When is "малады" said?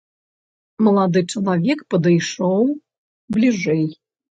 0.87-1.21